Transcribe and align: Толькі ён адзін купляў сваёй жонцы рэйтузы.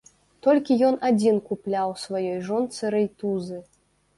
Толькі 0.45 0.77
ён 0.87 0.95
адзін 1.09 1.37
купляў 1.49 1.93
сваёй 2.05 2.41
жонцы 2.49 2.83
рэйтузы. 2.97 3.63